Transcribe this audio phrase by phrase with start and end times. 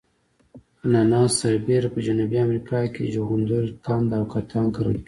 [0.87, 4.99] اناناس سربېره په جنوبي امریکا کې جغندر قند او کتان کرل کیږي.